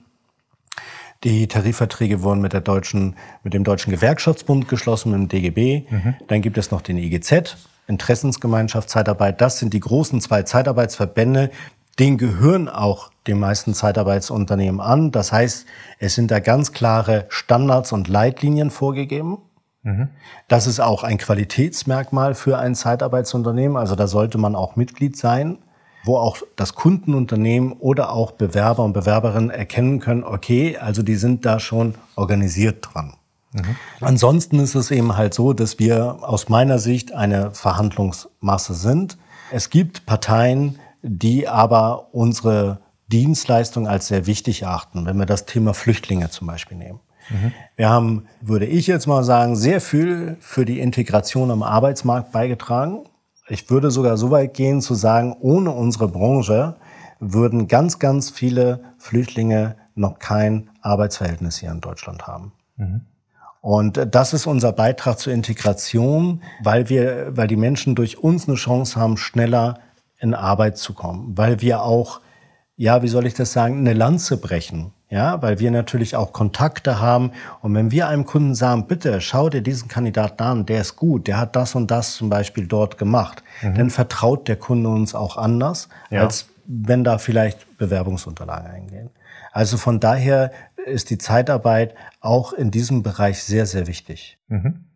[1.25, 5.85] Die Tarifverträge wurden mit, der deutschen, mit dem Deutschen Gewerkschaftsbund geschlossen, mit dem DGB.
[5.89, 6.15] Mhm.
[6.27, 7.57] Dann gibt es noch den IGZ,
[7.87, 9.41] Interessensgemeinschaft Zeitarbeit.
[9.41, 11.51] Das sind die großen zwei Zeitarbeitsverbände.
[11.99, 15.13] Den gehören auch den meisten Zeitarbeitsunternehmen an.
[15.13, 15.67] Das heißt,
[15.99, 19.39] es sind da ganz klare Standards und Leitlinien vorgegeben.
[19.83, 20.09] Mhm.
[20.49, 23.77] Das ist auch ein Qualitätsmerkmal für ein Zeitarbeitsunternehmen.
[23.77, 25.59] Also da sollte man auch Mitglied sein,
[26.05, 31.45] wo auch das Kundenunternehmen oder auch Bewerber und Bewerberinnen erkennen können, okay, also die sind
[31.45, 33.15] da schon organisiert dran.
[33.53, 33.77] Mhm.
[34.01, 39.19] Ansonsten ist es eben halt so, dass wir aus meiner Sicht eine Verhandlungsmasse sind.
[39.51, 45.75] Es gibt Parteien, die aber unsere Dienstleistung als sehr wichtig erachten, wenn wir das Thema
[45.75, 47.01] Flüchtlinge zum Beispiel nehmen.
[47.31, 47.53] Mhm.
[47.77, 53.05] Wir haben, würde ich jetzt mal sagen, sehr viel für die Integration am Arbeitsmarkt beigetragen.
[53.49, 56.77] Ich würde sogar so weit gehen zu sagen, ohne unsere Branche
[57.21, 62.53] würden ganz, ganz viele Flüchtlinge noch kein Arbeitsverhältnis hier in Deutschland haben.
[62.77, 63.03] Mhm.
[63.61, 68.57] Und das ist unser Beitrag zur Integration, weil wir, weil die Menschen durch uns eine
[68.57, 69.79] Chance haben, schneller
[70.19, 72.21] in Arbeit zu kommen, weil wir auch,
[72.77, 74.93] ja, wie soll ich das sagen, eine Lanze brechen.
[75.13, 77.33] Ja, weil wir natürlich auch Kontakte haben.
[77.61, 81.27] Und wenn wir einem Kunden sagen, bitte schau dir diesen Kandidaten an, der ist gut,
[81.27, 83.75] der hat das und das zum Beispiel dort gemacht, mhm.
[83.75, 86.23] dann vertraut der Kunde uns auch anders, ja.
[86.23, 89.11] als wenn da vielleicht Bewerbungsunterlagen eingehen.
[89.53, 90.51] Also von daher
[90.87, 94.39] ist die Zeitarbeit auch in diesem Bereich sehr, sehr wichtig.
[94.49, 94.87] Mhm.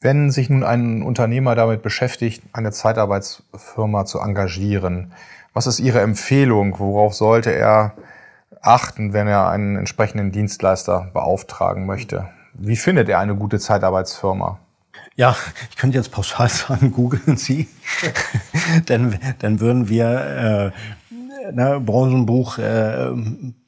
[0.00, 5.12] Wenn sich nun ein Unternehmer damit beschäftigt, eine Zeitarbeitsfirma zu engagieren,
[5.52, 6.78] was ist Ihre Empfehlung?
[6.78, 7.94] Worauf sollte er
[8.62, 12.28] achten, wenn er einen entsprechenden Dienstleister beauftragen möchte?
[12.54, 14.58] Wie findet er eine gute Zeitarbeitsfirma?
[15.16, 15.36] Ja,
[15.70, 17.68] ich könnte jetzt pauschal sagen, googeln Sie.
[18.86, 20.72] dann, dann würden wir
[21.10, 23.10] äh, ne, Branchenbuch äh,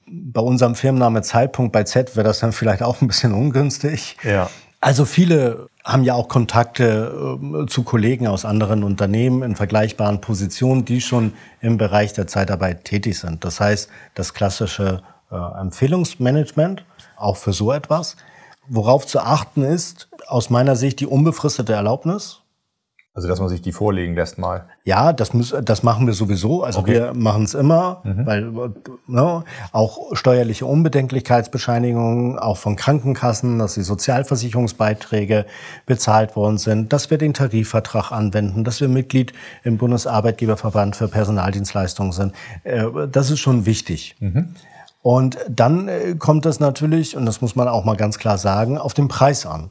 [0.06, 4.16] bei unserem Firmenname Zeitpunkt bei Z wäre das dann vielleicht auch ein bisschen ungünstig.
[4.22, 4.50] Ja.
[4.80, 10.84] Also viele haben ja auch Kontakte äh, zu Kollegen aus anderen Unternehmen in vergleichbaren Positionen,
[10.86, 13.44] die schon im Bereich der Zeitarbeit tätig sind.
[13.44, 16.84] Das heißt, das klassische äh, Empfehlungsmanagement,
[17.16, 18.16] auch für so etwas.
[18.68, 22.40] Worauf zu achten ist, aus meiner Sicht die unbefristete Erlaubnis.
[23.12, 24.66] Also, dass man sich die vorlegen lässt mal.
[24.84, 26.62] Ja, das, muss, das machen wir sowieso.
[26.62, 26.92] Also okay.
[26.92, 28.24] wir machen es immer, mhm.
[28.24, 28.52] weil
[29.08, 35.46] ne, auch steuerliche Unbedenklichkeitsbescheinigungen, auch von Krankenkassen, dass die Sozialversicherungsbeiträge
[35.86, 39.32] bezahlt worden sind, dass wir den Tarifvertrag anwenden, dass wir Mitglied
[39.64, 42.32] im Bundesarbeitgeberverband für Personaldienstleistungen sind.
[42.62, 44.14] Äh, das ist schon wichtig.
[44.20, 44.54] Mhm.
[45.02, 48.78] Und dann äh, kommt es natürlich, und das muss man auch mal ganz klar sagen,
[48.78, 49.70] auf den Preis an.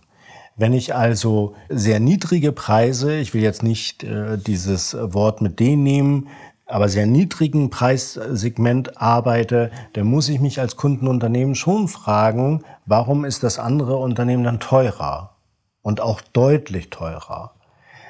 [0.59, 5.83] Wenn ich also sehr niedrige Preise, ich will jetzt nicht äh, dieses Wort mit denen
[5.83, 6.27] nehmen,
[6.65, 13.41] aber sehr niedrigen Preissegment arbeite, dann muss ich mich als Kundenunternehmen schon fragen, warum ist
[13.41, 15.37] das andere Unternehmen dann teurer
[15.81, 17.53] und auch deutlich teurer?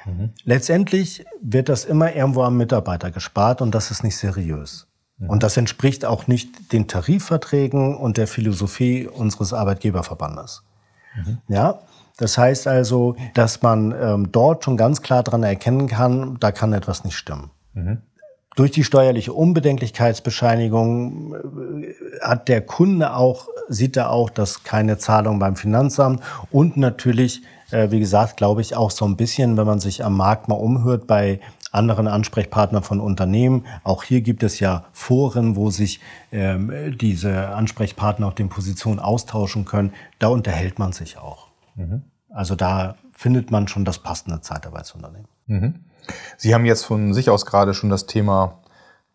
[0.04, 0.32] Mhm.
[0.42, 4.88] Letztendlich wird das immer irgendwo am Mitarbeiter gespart und das ist nicht seriös.
[5.28, 10.62] Und das entspricht auch nicht den Tarifverträgen und der Philosophie unseres Arbeitgeberverbandes.
[11.14, 11.38] Mhm.
[11.46, 11.80] Ja,
[12.20, 16.74] das heißt also, dass man ähm, dort schon ganz klar dran erkennen kann, da kann
[16.74, 17.48] etwas nicht stimmen.
[17.72, 18.02] Mhm.
[18.56, 25.38] Durch die steuerliche Unbedenklichkeitsbescheinigung äh, hat der Kunde auch, sieht er auch, dass keine Zahlung
[25.38, 29.80] beim Finanzamt und natürlich, äh, wie gesagt, glaube ich auch so ein bisschen, wenn man
[29.80, 31.40] sich am Markt mal umhört bei
[31.72, 33.64] anderen Ansprechpartner von Unternehmen.
[33.82, 36.00] Auch hier gibt es ja Foren, wo sich
[36.32, 39.94] ähm, diese Ansprechpartner auf den Positionen austauschen können.
[40.18, 41.48] Da unterhält man sich auch.
[41.76, 42.02] Mhm.
[42.30, 45.28] Also da findet man schon das passende Zeitarbeitsunternehmen.
[45.46, 45.84] Mhm.
[46.36, 48.60] Sie haben jetzt von sich aus gerade schon das Thema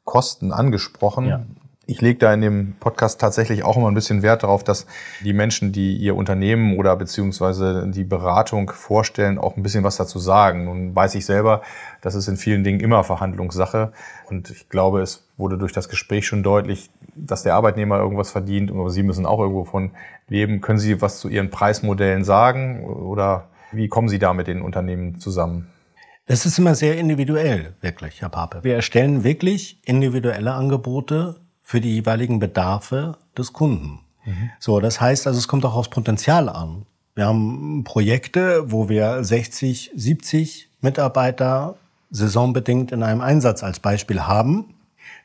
[0.03, 1.25] Kosten angesprochen.
[1.25, 1.45] Ja
[1.87, 4.87] ich lege da in dem Podcast tatsächlich auch immer ein bisschen Wert darauf, dass
[5.23, 10.17] die Menschen, die ihr Unternehmen oder beziehungsweise die Beratung vorstellen, auch ein bisschen was dazu
[10.17, 10.65] sagen.
[10.65, 11.61] Nun weiß ich selber,
[12.01, 13.91] das ist in vielen Dingen immer Verhandlungssache.
[14.29, 18.71] Und ich glaube, es wurde durch das Gespräch schon deutlich, dass der Arbeitnehmer irgendwas verdient,
[18.71, 19.91] aber Sie müssen auch irgendwo von
[20.27, 20.61] leben.
[20.61, 25.19] Können Sie was zu Ihren Preismodellen sagen oder wie kommen Sie da mit den Unternehmen
[25.19, 25.67] zusammen?
[26.27, 28.63] Das ist immer sehr individuell, wirklich, Herr Pape.
[28.63, 33.99] Wir erstellen wirklich individuelle Angebote für die jeweiligen Bedarfe des Kunden.
[34.23, 34.51] Mhm.
[34.59, 36.85] So, das heißt also, es kommt auch aufs Potenzial an.
[37.15, 41.75] Wir haben Projekte, wo wir 60, 70 Mitarbeiter
[42.11, 44.75] saisonbedingt in einem Einsatz als Beispiel haben.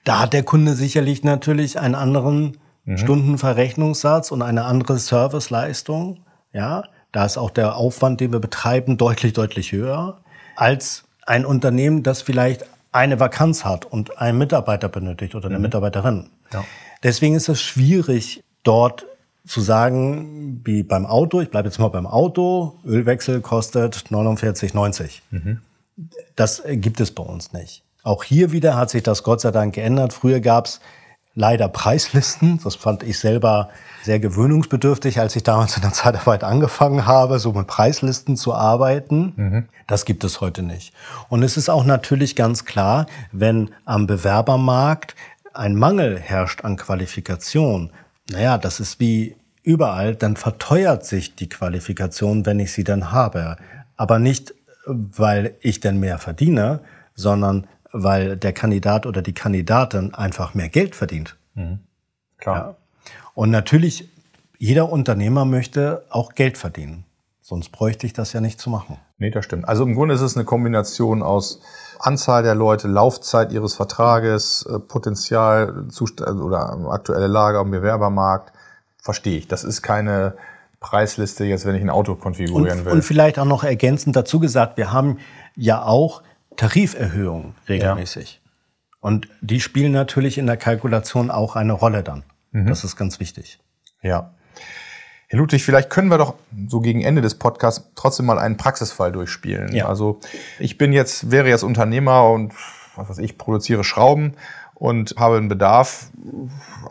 [0.05, 2.96] Da hat der Kunde sicherlich natürlich einen anderen mhm.
[2.96, 6.20] Stundenverrechnungssatz und eine andere Serviceleistung.
[6.55, 10.22] Ja, da ist auch der Aufwand, den wir betreiben, deutlich, deutlich höher
[10.57, 15.62] als ein Unternehmen, das vielleicht eine Vakanz hat und einen Mitarbeiter benötigt oder eine mhm.
[15.62, 16.31] Mitarbeiterin.
[16.53, 16.64] Ja.
[17.03, 19.07] Deswegen ist es schwierig, dort
[19.46, 25.20] zu sagen, wie beim Auto, ich bleibe jetzt mal beim Auto, Ölwechsel kostet 49,90.
[25.31, 25.61] Mhm.
[26.37, 27.83] Das gibt es bei uns nicht.
[28.03, 30.12] Auch hier wieder hat sich das Gott sei Dank geändert.
[30.12, 30.81] Früher gab es
[31.35, 32.61] leider Preislisten.
[32.62, 33.69] Das fand ich selber
[34.03, 39.33] sehr gewöhnungsbedürftig, als ich damals in der Zeitarbeit angefangen habe, so mit Preislisten zu arbeiten.
[39.37, 39.69] Mhm.
[39.87, 40.93] Das gibt es heute nicht.
[41.29, 45.14] Und es ist auch natürlich ganz klar, wenn am Bewerbermarkt
[45.53, 47.90] ein Mangel herrscht an Qualifikation,
[48.31, 53.57] naja, das ist wie überall, dann verteuert sich die Qualifikation, wenn ich sie dann habe.
[53.97, 54.55] Aber nicht,
[54.87, 56.81] weil ich dann mehr verdiene,
[57.14, 61.37] sondern weil der Kandidat oder die Kandidatin einfach mehr Geld verdient.
[61.55, 61.81] Mhm.
[62.38, 62.57] Klar.
[62.57, 62.76] Ja.
[63.35, 64.11] Und natürlich,
[64.59, 67.05] jeder Unternehmer möchte auch Geld verdienen.
[67.40, 68.98] Sonst bräuchte ich das ja nicht zu machen.
[69.18, 69.68] Nee, das stimmt.
[69.68, 71.61] Also im Grunde ist es eine Kombination aus
[71.98, 78.53] Anzahl der Leute, Laufzeit ihres Vertrages, äh, Potenzial Zustand oder aktuelle Lage am Bewerbermarkt.
[79.03, 79.48] Verstehe ich.
[79.48, 80.35] Das ist keine
[80.79, 82.92] Preisliste jetzt, wenn ich ein Auto konfigurieren und, will.
[82.92, 85.18] Und vielleicht auch noch ergänzend dazu gesagt, wir haben
[85.57, 86.22] ja auch
[86.61, 88.42] Tariferhöhungen regelmäßig.
[88.44, 88.51] Ja.
[89.01, 92.23] Und die spielen natürlich in der Kalkulation auch eine Rolle dann.
[92.51, 92.66] Mhm.
[92.66, 93.61] Das ist ganz wichtig.
[94.03, 94.35] Ja.
[95.29, 96.35] Herr Ludwig, vielleicht können wir doch
[96.68, 99.75] so gegen Ende des Podcasts trotzdem mal einen Praxisfall durchspielen.
[99.75, 99.87] Ja.
[99.87, 100.20] Also
[100.59, 102.53] ich bin jetzt, wäre jetzt Unternehmer und
[102.94, 104.35] was weiß ich, produziere Schrauben
[104.75, 106.11] und habe einen Bedarf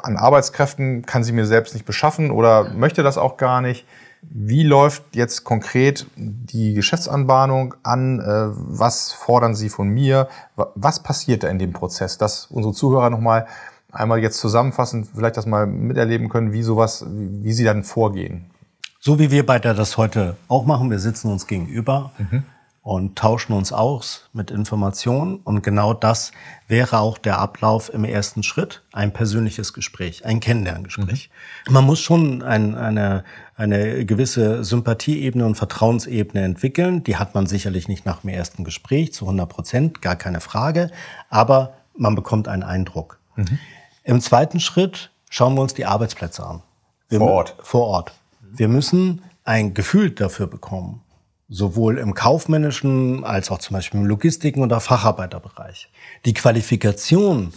[0.01, 3.85] an Arbeitskräften, kann sie mir selbst nicht beschaffen oder möchte das auch gar nicht.
[4.21, 8.19] Wie läuft jetzt konkret die Geschäftsanbahnung an?
[8.19, 10.27] Äh, was fordern Sie von mir?
[10.55, 13.47] Was passiert da in dem Prozess, dass unsere Zuhörer nochmal
[13.91, 18.51] einmal jetzt zusammenfassen, vielleicht das mal miterleben können, wie sowas, wie Sie dann vorgehen?
[18.99, 22.11] So wie wir beide das heute auch machen, wir sitzen uns gegenüber.
[22.17, 22.43] Mhm
[22.89, 25.35] und tauschen uns aus mit Informationen.
[25.43, 26.31] Und genau das
[26.67, 31.29] wäre auch der Ablauf im ersten Schritt, ein persönliches Gespräch, ein Kennenlerngespräch.
[31.67, 31.73] Mhm.
[31.73, 33.25] Man muss schon ein, eine,
[33.55, 37.03] eine gewisse Sympathieebene und Vertrauensebene entwickeln.
[37.03, 40.89] Die hat man sicherlich nicht nach dem ersten Gespräch zu 100 Prozent, gar keine Frage.
[41.29, 43.19] Aber man bekommt einen Eindruck.
[43.35, 43.59] Mhm.
[44.03, 46.63] Im zweiten Schritt schauen wir uns die Arbeitsplätze an.
[47.07, 47.55] Wir vor Ort.
[47.61, 48.13] Vor Ort.
[48.41, 51.03] Wir müssen ein Gefühl dafür bekommen
[51.49, 55.89] sowohl im kaufmännischen als auch zum Beispiel im Logistiken- oder Facharbeiterbereich.
[56.25, 57.51] Die Qualifikation,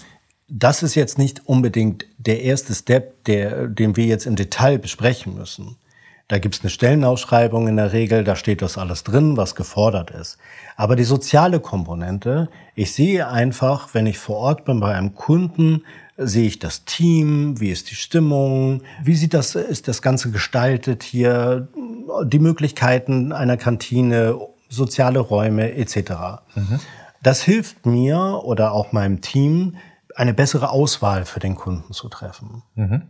[0.49, 5.35] das ist jetzt nicht unbedingt der erste Step, der, den wir jetzt im Detail besprechen
[5.35, 5.77] müssen.
[6.29, 10.39] Da gibt's eine Stellenausschreibung in der Regel, da steht das alles drin, was gefordert ist.
[10.77, 15.83] Aber die soziale Komponente, ich sehe einfach, wenn ich vor Ort bin bei einem Kunden,
[16.17, 21.03] sehe ich das Team, wie ist die Stimmung, wie sieht das, ist das Ganze gestaltet
[21.03, 21.69] hier,
[22.25, 24.39] die Möglichkeiten einer Kantine,
[24.69, 25.97] soziale Räume etc.
[26.55, 26.81] Mhm.
[27.23, 29.77] Das hilft mir oder auch meinem Team,
[30.15, 32.63] eine bessere Auswahl für den Kunden zu treffen.
[32.75, 33.03] Mhm.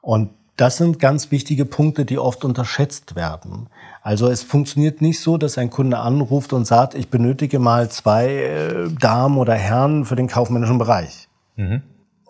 [0.00, 3.68] Und das sind ganz wichtige Punkte, die oft unterschätzt werden.
[4.02, 8.28] Also es funktioniert nicht so, dass ein Kunde anruft und sagt, ich benötige mal zwei
[8.28, 11.28] äh, Damen oder Herren für den kaufmännischen Bereich.
[11.56, 11.82] Mhm.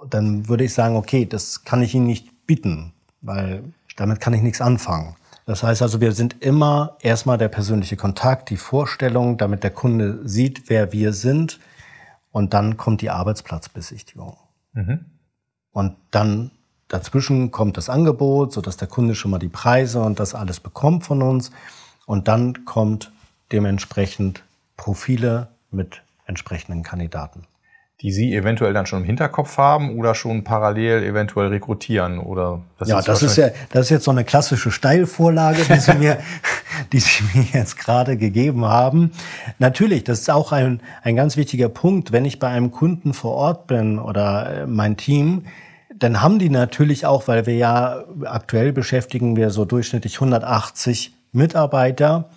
[0.09, 3.65] Dann würde ich sagen, okay, das kann ich Ihnen nicht bieten, weil
[3.97, 5.17] damit kann ich nichts anfangen.
[5.47, 10.27] Das heißt also, wir sind immer erstmal der persönliche Kontakt, die Vorstellung, damit der Kunde
[10.27, 11.61] sieht, wer wir sind.
[12.31, 14.37] Und dann kommt die Arbeitsplatzbesichtigung.
[14.73, 15.05] Mhm.
[15.73, 16.51] Und dann
[16.89, 21.05] dazwischen kommt das Angebot, sodass der Kunde schon mal die Preise und das alles bekommt
[21.05, 21.51] von uns.
[22.07, 23.13] Und dann kommt
[23.53, 24.43] dementsprechend
[24.77, 27.47] Profile mit entsprechenden Kandidaten
[28.01, 32.89] die Sie eventuell dann schon im Hinterkopf haben oder schon parallel eventuell rekrutieren oder das
[32.89, 36.19] ja, ist das ist ja das ist jetzt so eine klassische Steilvorlage, die Sie mir,
[36.93, 39.13] die Sie mir jetzt gerade gegeben haben.
[39.59, 43.33] Natürlich, das ist auch ein ein ganz wichtiger Punkt, wenn ich bei einem Kunden vor
[43.33, 45.45] Ort bin oder äh, mein Team,
[45.97, 52.29] dann haben die natürlich auch, weil wir ja aktuell beschäftigen wir so durchschnittlich 180 Mitarbeiter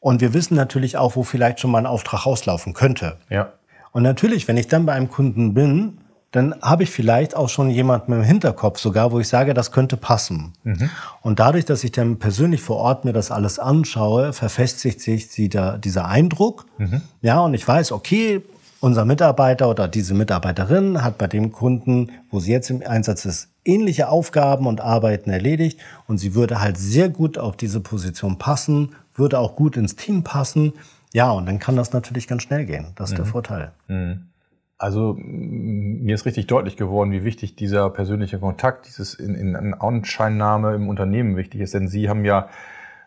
[0.00, 3.18] und wir wissen natürlich auch, wo vielleicht schon mal ein Auftrag auslaufen könnte.
[3.28, 3.52] Ja.
[3.94, 5.98] Und natürlich, wenn ich dann bei einem Kunden bin,
[6.32, 9.96] dann habe ich vielleicht auch schon jemanden im Hinterkopf sogar, wo ich sage, das könnte
[9.96, 10.52] passen.
[10.64, 10.90] Mhm.
[11.22, 16.08] Und dadurch, dass ich dann persönlich vor Ort mir das alles anschaue, verfestigt sich dieser
[16.08, 16.66] Eindruck.
[16.76, 17.02] Mhm.
[17.22, 18.42] Ja, und ich weiß, okay,
[18.80, 23.50] unser Mitarbeiter oder diese Mitarbeiterin hat bei dem Kunden, wo sie jetzt im Einsatz ist,
[23.64, 25.78] ähnliche Aufgaben und Arbeiten erledigt
[26.08, 30.24] und sie würde halt sehr gut auf diese Position passen, würde auch gut ins Team
[30.24, 30.72] passen
[31.14, 32.88] ja, und dann kann das natürlich ganz schnell gehen.
[32.96, 33.22] Das ist mhm.
[33.22, 33.72] der Vorteil.
[33.86, 34.26] Mhm.
[34.76, 39.74] Also mir ist richtig deutlich geworden, wie wichtig dieser persönliche Kontakt, dieses in, in, in
[39.74, 41.72] Anscheinnahme im Unternehmen wichtig ist.
[41.72, 42.48] Denn Sie haben ja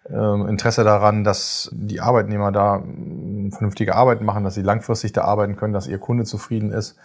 [0.10, 2.82] äh, Interesse daran, dass die Arbeitnehmer da
[3.52, 6.98] vernünftige Arbeit machen, dass sie langfristig da arbeiten können, dass ihr Kunde zufrieden ist.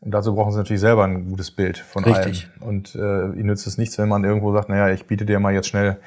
[0.00, 2.50] Und dazu brauchen sie natürlich selber ein gutes Bild von Richtig.
[2.60, 2.68] allem.
[2.68, 5.54] Und äh, ihnen nützt es nichts, wenn man irgendwo sagt, naja, ich biete dir mal
[5.54, 5.98] jetzt schnell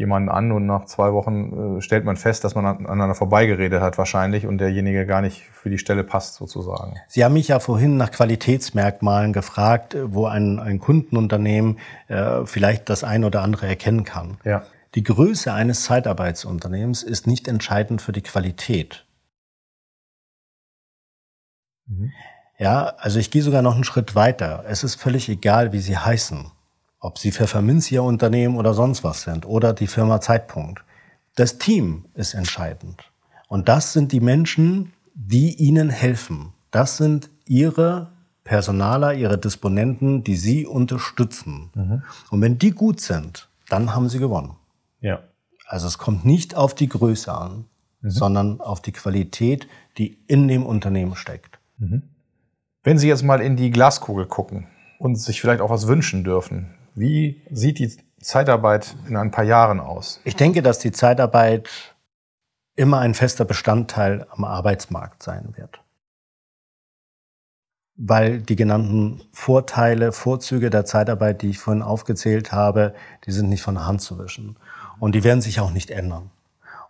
[0.00, 3.98] jemanden an und nach zwei Wochen äh, stellt man fest, dass man aneinander vorbeigeredet hat
[3.98, 6.96] wahrscheinlich und derjenige gar nicht für die Stelle passt sozusagen.
[7.06, 13.04] Sie haben mich ja vorhin nach Qualitätsmerkmalen gefragt, wo ein, ein Kundenunternehmen äh, vielleicht das
[13.04, 14.38] ein oder andere erkennen kann.
[14.42, 14.62] Ja.
[14.94, 19.04] Die Größe eines Zeitarbeitsunternehmens ist nicht entscheidend für die Qualität.
[21.86, 22.10] Mhm.
[22.58, 24.64] Ja, also ich gehe sogar noch einen Schritt weiter.
[24.66, 26.50] Es ist völlig egal, wie Sie heißen
[27.00, 30.84] ob sie Pfefferminz ihr Unternehmen oder sonst was sind oder die Firma Zeitpunkt.
[31.34, 33.10] Das Team ist entscheidend.
[33.48, 36.52] Und das sind die Menschen, die ihnen helfen.
[36.70, 38.12] Das sind ihre
[38.44, 41.70] Personaler, ihre Disponenten, die sie unterstützen.
[41.74, 42.02] Mhm.
[42.30, 44.56] Und wenn die gut sind, dann haben sie gewonnen.
[45.00, 45.20] Ja.
[45.66, 47.64] Also es kommt nicht auf die Größe an,
[48.00, 48.10] mhm.
[48.10, 51.58] sondern auf die Qualität, die in dem Unternehmen steckt.
[51.78, 52.02] Mhm.
[52.82, 54.66] Wenn Sie jetzt mal in die Glaskugel gucken
[54.98, 59.80] und sich vielleicht auch was wünschen dürfen, wie sieht die Zeitarbeit in ein paar Jahren
[59.80, 60.20] aus?
[60.24, 61.68] Ich denke, dass die Zeitarbeit
[62.76, 65.80] immer ein fester Bestandteil am Arbeitsmarkt sein wird.
[67.96, 72.94] Weil die genannten Vorteile, Vorzüge der Zeitarbeit, die ich vorhin aufgezählt habe,
[73.26, 74.56] die sind nicht von der Hand zu wischen.
[74.98, 76.30] Und die werden sich auch nicht ändern.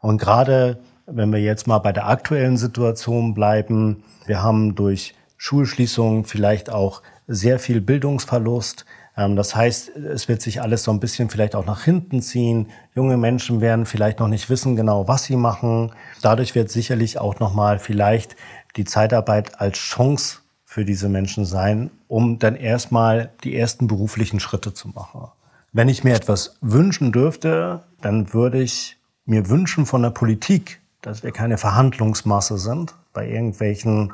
[0.01, 6.24] Und gerade wenn wir jetzt mal bei der aktuellen Situation bleiben, wir haben durch Schulschließungen
[6.24, 8.84] vielleicht auch sehr viel Bildungsverlust,
[9.29, 12.68] das heißt, es wird sich alles so ein bisschen vielleicht auch nach hinten ziehen.
[12.95, 15.93] Junge Menschen werden vielleicht noch nicht wissen genau, was sie machen.
[16.23, 18.37] Dadurch wird sicherlich auch noch mal vielleicht
[18.77, 24.73] die Zeitarbeit als Chance für diese Menschen sein, um dann erstmal die ersten beruflichen Schritte
[24.73, 25.29] zu machen.
[25.73, 28.97] Wenn ich mir etwas wünschen dürfte, dann würde ich
[29.27, 34.12] mir wünschen von der Politik, dass wir keine Verhandlungsmasse sind bei irgendwelchen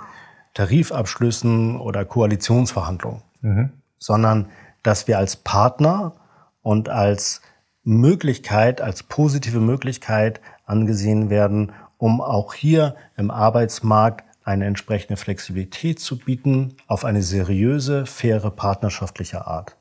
[0.55, 3.71] Tarifabschlüssen oder Koalitionsverhandlungen, mhm.
[3.99, 4.47] sondern
[4.87, 6.12] dass wir als Partner
[6.62, 7.41] und als
[7.82, 16.18] Möglichkeit, als positive Möglichkeit angesehen werden, um auch hier im Arbeitsmarkt eine entsprechende Flexibilität zu
[16.18, 19.76] bieten auf eine seriöse, faire, partnerschaftliche Art.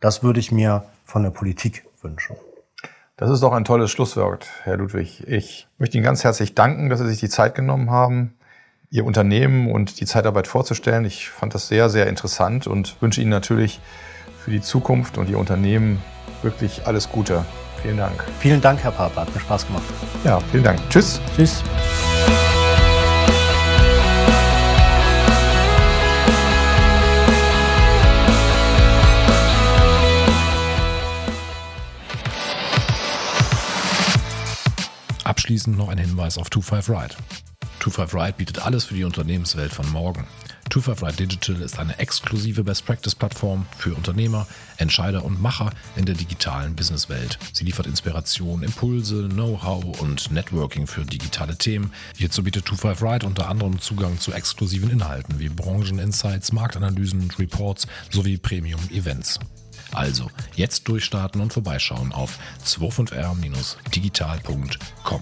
[0.00, 2.36] Das würde ich mir von der Politik wünschen.
[3.16, 5.24] Das ist doch ein tolles Schlusswort, Herr Ludwig.
[5.26, 8.34] Ich möchte Ihnen ganz herzlich danken, dass Sie sich die Zeit genommen haben,
[8.90, 11.04] Ihr Unternehmen und die Zeitarbeit vorzustellen.
[11.04, 13.80] Ich fand das sehr, sehr interessant und wünsche Ihnen natürlich
[14.42, 16.02] für die Zukunft und Ihr Unternehmen
[16.42, 17.44] wirklich alles Gute.
[17.80, 18.24] Vielen Dank.
[18.40, 19.20] Vielen Dank, Herr Pape.
[19.20, 19.84] Hat mir Spaß gemacht.
[20.24, 20.80] Ja, vielen Dank.
[20.90, 21.20] Tschüss.
[21.36, 21.62] Tschüss.
[35.24, 37.14] Abschließend noch ein Hinweis auf 25 Ride.
[37.78, 40.26] 25 Ride bietet alles für die Unternehmenswelt von morgen.
[40.72, 44.46] 25 Ride Digital ist eine exklusive Best Practice Plattform für Unternehmer,
[44.78, 47.38] Entscheider und Macher in der digitalen Businesswelt.
[47.52, 51.92] Sie liefert Inspiration, Impulse, Know-how und Networking für digitale Themen.
[52.16, 57.86] Hierzu bietet 25 Ride unter anderem Zugang zu exklusiven Inhalten wie Brancheninsights, Marktanalysen und Reports
[58.08, 59.40] sowie Premium-Events.
[59.92, 65.20] Also jetzt durchstarten und vorbeischauen auf 25r-digital.com.